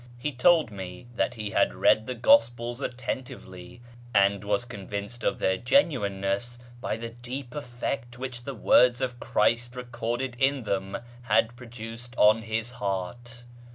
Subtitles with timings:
[0.17, 3.81] He told me that he had read the gospels attentively,
[4.15, 9.75] and was convinced of their genuineness by the deep effect which the w^ords of Christ
[9.75, 13.43] recorded in them had produced on his heart.